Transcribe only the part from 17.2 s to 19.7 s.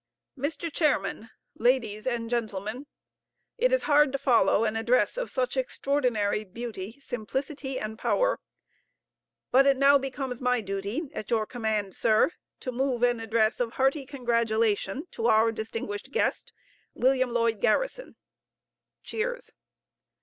Lloyd Garrison. (Cheers.)